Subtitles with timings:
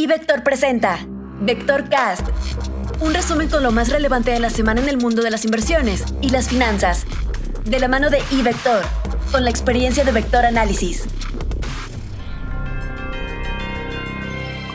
[0.00, 1.06] Y Vector presenta
[1.42, 2.26] Vector Cast,
[3.02, 6.06] un resumen con lo más relevante de la semana en el mundo de las inversiones
[6.22, 7.04] y las finanzas,
[7.66, 8.82] de la mano de iVector,
[9.30, 11.04] con la experiencia de Vector Análisis.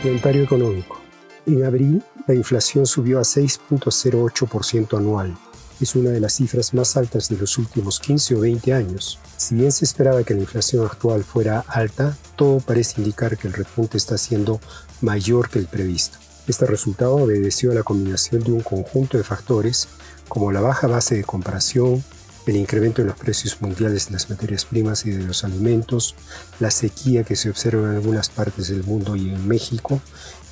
[0.00, 1.00] Comentario económico.
[1.44, 5.36] En abril, la inflación subió a 6.08% anual.
[5.78, 9.18] Es una de las cifras más altas de los últimos 15 o 20 años.
[9.36, 13.54] Si bien se esperaba que la inflación actual fuera alta, todo parece indicar que el
[13.54, 14.58] repunte está siendo
[15.02, 16.16] mayor que el previsto.
[16.46, 19.88] Este resultado obedeció a la combinación de un conjunto de factores
[20.28, 22.02] como la baja base de comparación,
[22.46, 26.14] el incremento en los precios mundiales de las materias primas y de los alimentos,
[26.60, 30.00] la sequía que se observa en algunas partes del mundo y en México,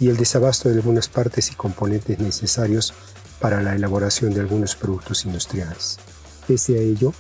[0.01, 2.95] y el desabasto de algunas partes y componentes necesarios
[3.41, 5.99] para la elaboración de algunos productos industriales.
[6.49, 7.15] Pese a ello,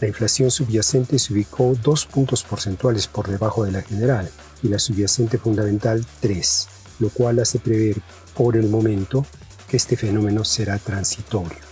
[0.00, 4.28] la inflación subyacente se ubicó dos puntos porcentuales por debajo de la general
[4.62, 8.02] y la subyacente fundamental tres, lo cual hace prever
[8.34, 9.24] por el momento
[9.68, 11.65] que este fenómeno será transitorio.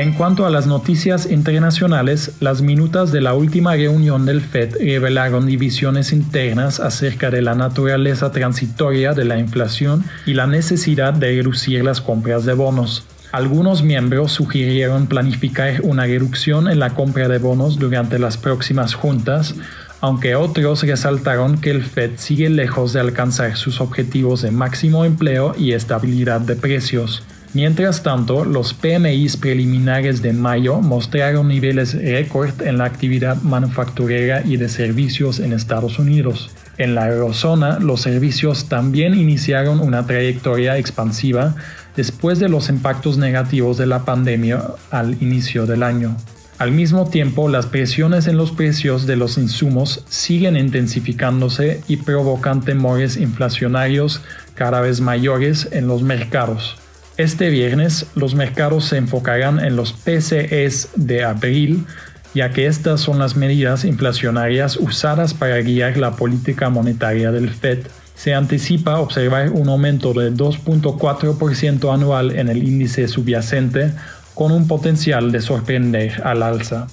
[0.00, 5.44] En cuanto a las noticias internacionales, las minutas de la última reunión del FED revelaron
[5.44, 11.84] divisiones internas acerca de la naturaleza transitoria de la inflación y la necesidad de reducir
[11.84, 13.04] las compras de bonos.
[13.30, 19.54] Algunos miembros sugirieron planificar una reducción en la compra de bonos durante las próximas juntas,
[20.00, 25.54] aunque otros resaltaron que el Fed sigue lejos de alcanzar sus objetivos de máximo empleo
[25.58, 27.22] y estabilidad de precios.
[27.52, 34.56] Mientras tanto, los PMIs preliminares de mayo mostraron niveles récord en la actividad manufacturera y
[34.56, 36.50] de servicios en Estados Unidos.
[36.78, 41.56] En la eurozona, los servicios también iniciaron una trayectoria expansiva
[41.96, 46.16] después de los impactos negativos de la pandemia al inicio del año.
[46.58, 52.60] Al mismo tiempo, las presiones en los precios de los insumos siguen intensificándose y provocan
[52.60, 54.20] temores inflacionarios
[54.54, 56.76] cada vez mayores en los mercados.
[57.20, 61.84] Este viernes los mercados se enfocarán en los PCEs de abril,
[62.32, 67.80] ya que estas son las medidas inflacionarias usadas para guiar la política monetaria del Fed.
[68.14, 73.92] Se anticipa observar un aumento de 2.4% anual en el índice subyacente,
[74.32, 76.86] con un potencial de sorprender al alza.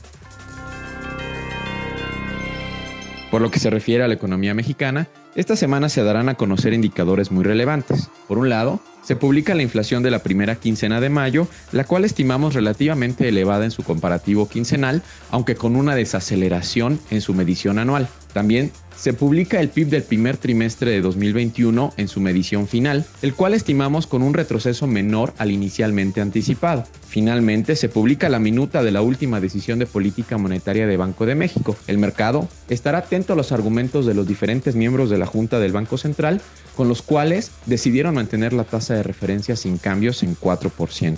[3.31, 6.73] Por lo que se refiere a la economía mexicana, esta semana se darán a conocer
[6.73, 8.09] indicadores muy relevantes.
[8.27, 12.03] Por un lado, se publica la inflación de la primera quincena de mayo, la cual
[12.03, 15.01] estimamos relativamente elevada en su comparativo quincenal,
[15.31, 18.09] aunque con una desaceleración en su medición anual.
[18.33, 23.33] También se publica el PIB del primer trimestre de 2021 en su medición final, el
[23.33, 26.83] cual estimamos con un retroceso menor al inicialmente anticipado.
[27.07, 31.35] Finalmente, se publica la minuta de la última decisión de política monetaria de Banco de
[31.35, 31.75] México.
[31.87, 35.71] El mercado estará atento a los argumentos de los diferentes miembros de la Junta del
[35.71, 36.41] Banco Central,
[36.75, 41.17] con los cuales decidieron mantener la tasa de referencia sin cambios en 4%.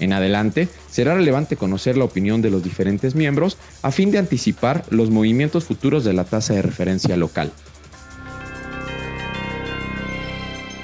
[0.00, 4.84] En adelante, será relevante conocer la opinión de los diferentes miembros a fin de anticipar
[4.90, 7.52] los movimientos futuros de la tasa de referencia local.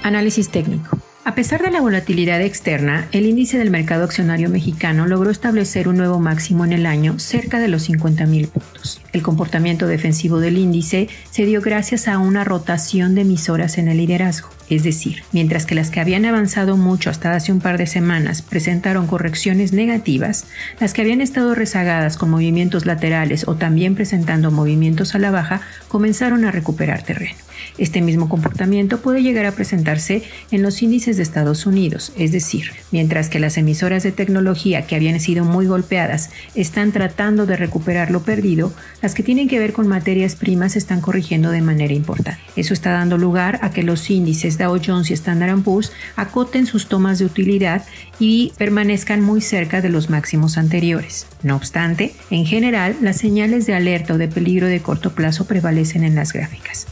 [0.03, 0.99] Análisis técnico.
[1.25, 5.97] A pesar de la volatilidad externa, el índice del mercado accionario mexicano logró establecer un
[5.97, 9.04] nuevo máximo en el año cerca de los 50.000 puntos.
[9.15, 13.99] El comportamiento defensivo del índice se dio gracias a una rotación de emisoras en el
[13.99, 14.49] liderazgo.
[14.69, 18.43] Es decir, mientras que las que habían avanzado mucho hasta hace un par de semanas
[18.43, 20.47] presentaron correcciones negativas,
[20.81, 25.61] las que habían estado rezagadas con movimientos laterales o también presentando movimientos a la baja
[25.87, 27.37] comenzaron a recuperar terreno.
[27.79, 32.71] Este mismo comportamiento puede llegar a presentarse en los índices de Estados Unidos, es decir,
[32.93, 38.11] mientras que las emisoras de tecnología que habían sido muy golpeadas están tratando de recuperar
[38.11, 38.73] lo perdido,
[39.05, 42.41] las que tienen que ver con materias primas están corrigiendo de manera importante.
[42.57, 46.89] Eso está dando lugar a que los índices Dow Jones y Standard Poor's acoten sus
[46.89, 47.85] tomas de utilidad
[48.19, 51.27] y permanezcan muy cerca de los máximos anteriores.
[51.43, 56.03] No obstante, en general, las señales de alerta o de peligro de corto plazo prevalecen
[56.03, 56.87] en las gráficas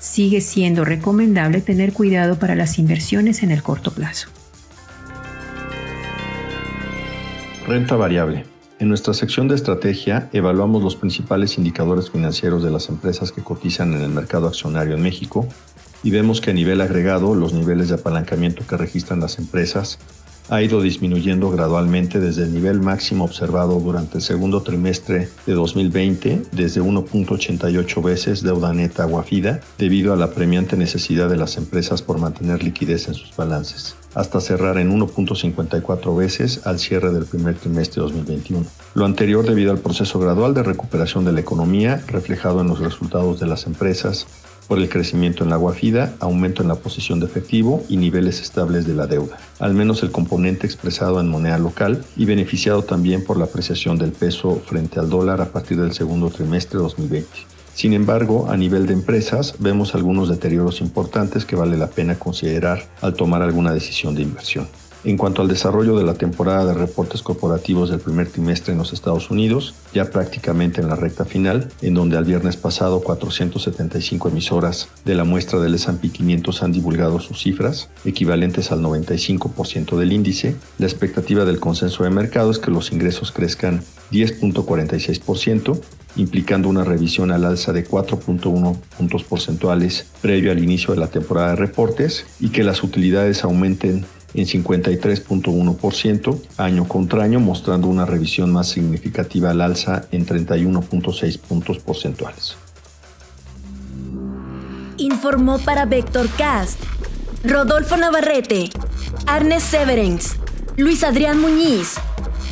[0.00, 4.28] sigue siendo recomendable tener cuidado para las inversiones en el corto plazo.
[7.66, 8.57] Renta variable.
[8.80, 13.92] En nuestra sección de estrategia evaluamos los principales indicadores financieros de las empresas que cotizan
[13.92, 15.48] en el mercado accionario en México
[16.04, 19.98] y vemos que a nivel agregado los niveles de apalancamiento que registran las empresas
[20.48, 26.42] ha ido disminuyendo gradualmente desde el nivel máximo observado durante el segundo trimestre de 2020,
[26.52, 32.18] desde 1.88 veces deuda neta guafida, debido a la premiante necesidad de las empresas por
[32.18, 38.02] mantener liquidez en sus balances, hasta cerrar en 1.54 veces al cierre del primer trimestre
[38.02, 38.66] de 2021.
[38.94, 43.38] Lo anterior debido al proceso gradual de recuperación de la economía reflejado en los resultados
[43.38, 44.26] de las empresas
[44.68, 48.86] por el crecimiento en la guafida, aumento en la posición de efectivo y niveles estables
[48.86, 53.38] de la deuda, al menos el componente expresado en moneda local y beneficiado también por
[53.38, 57.28] la apreciación del peso frente al dólar a partir del segundo trimestre de 2020.
[57.74, 62.88] Sin embargo, a nivel de empresas, vemos algunos deterioros importantes que vale la pena considerar
[63.00, 64.68] al tomar alguna decisión de inversión.
[65.04, 68.92] En cuanto al desarrollo de la temporada de reportes corporativos del primer trimestre en los
[68.92, 74.88] Estados Unidos, ya prácticamente en la recta final, en donde al viernes pasado 475 emisoras
[75.04, 80.56] de la muestra del S&P 500 han divulgado sus cifras, equivalentes al 95% del índice,
[80.78, 85.80] la expectativa del consenso de mercado es que los ingresos crezcan 10.46%,
[86.16, 91.50] implicando una revisión al alza de 4.1 puntos porcentuales previo al inicio de la temporada
[91.50, 94.04] de reportes y que las utilidades aumenten
[94.34, 101.78] en 53.1% año contra año, mostrando una revisión más significativa al alza en 31.6 puntos
[101.78, 102.56] porcentuales.
[104.98, 106.80] Informó para Vectorcast
[107.44, 108.68] Rodolfo Navarrete,
[109.26, 110.36] Arnes Severens,
[110.76, 111.94] Luis Adrián Muñiz,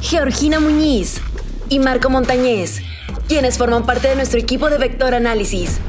[0.01, 1.21] Georgina Muñiz
[1.69, 2.83] y Marco Montañez,
[3.27, 5.81] quienes forman parte de nuestro equipo de Vector Análisis.